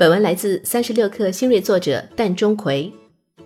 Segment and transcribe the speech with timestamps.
[0.00, 2.90] 本文来自三十六氪新锐作者蛋钟馗。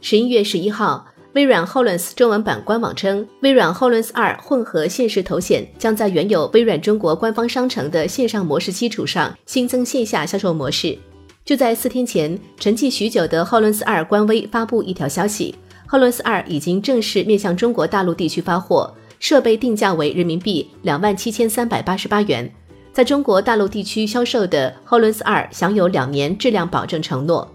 [0.00, 10.96] 十一月十一号，微软 HoloLens 中文版官网称，微软 HoloLens 二混合现实头显将在原有微软中国官方商城的线上模式基础上新增线下销售模式。
[11.44, 15.52] 就在四天前，沉寂许久的 HoloLens 二官微发布一条消息
[15.90, 22.48] ：HoloLens 二已经正式面向中国大陆地区发货，设备定价为人民币两万七千三百八十八元。
[22.96, 27.46] 在中国大陆地区销售的 HoloLens 二享有两年质量保证承诺，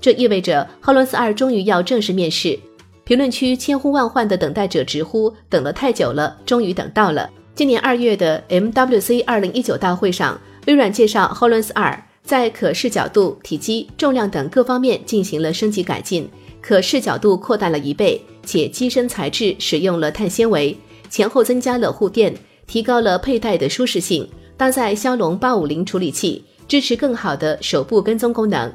[0.00, 2.58] 这意味着 HoloLens 二终于要正式面世。
[3.04, 16.28] 评论区千呼万唤的等待者直呼：“等了太久了，终于等到了！”今年二月的 MWC 二零一九大会上，微软介绍 HoloLens 二在可视角度、体积、重量等各方面进行了升级改进，
[16.60, 20.76] 可视角度扩大了一倍，且机身材质使用了碳纤维，
[21.08, 22.34] 前后增加了护垫，
[22.66, 24.28] 提高了佩戴的舒适性。
[24.60, 28.70] 搭载骁龙八五零处理器，支持更好的手部跟踪功能。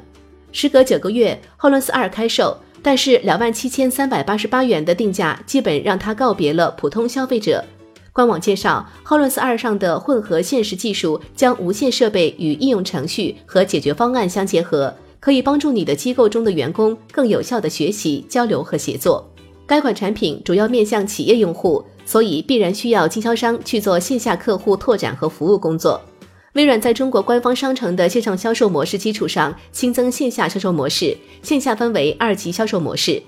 [0.50, 7.64] 时隔九个月，HoloS 二开售，但是两万七千三百八十八元的定价基本让它告别了普通消费者。
[8.12, 19.24] 官网介绍，HoloS 二上的混合现实技术将无线设备与应用程序和解决方案相结合，可以帮助你的机构中的员工更有效的学习、交流和协作。
[19.68, 21.84] 该款产品主要面向企业用户。
[22.06, 26.00] 所以必然需要经销商去做线下客户拓展和服务工作。
[26.54, 33.22] 微软在中国官方商城的线上销售模式基础上新增线下销售模式，线下分为二级销售模式。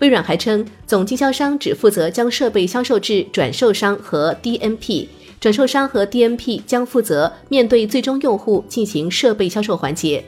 [0.00, 5.06] 微软还称，总经销商只负责将设备销售至转售商和 DMP，
[5.40, 10.24] 转售商和 DMP 将负责面对最终用户进行设备销售环节。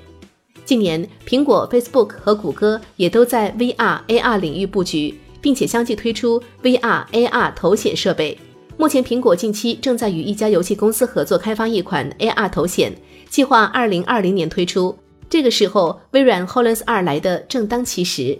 [0.65, 5.19] 近年，苹果、Facebook 和谷歌也都在 VR、AR 领域布局。
[5.41, 8.39] 并且相继推出 VR、AR 头显设备。
[8.77, 12.93] 目前，苹果近期正在与一家游戏公司合作开发一款 AR 头显，
[13.29, 14.97] 计划二零二零年推出。
[15.29, 18.39] 这个时候，微软 HoloLens 二来的正当其时。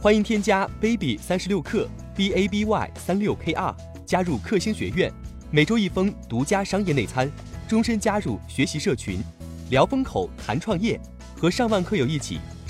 [0.00, 3.74] 欢迎添加 baby 三十六克 b a b y 三六 k r
[4.04, 5.12] 加入克星学院，
[5.52, 7.30] 每周一封独家商业内参，
[7.68, 9.22] 终身加入学习社群，
[9.70, 11.00] 聊风口谈创业，
[11.36, 12.40] 和上万课友一起。